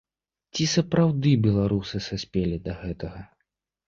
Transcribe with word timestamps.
Ці 0.55 0.63
сапраўды 0.69 1.33
беларусы 1.45 1.97
саспелі 2.05 2.57
да 2.65 2.73
гэтага? 2.81 3.21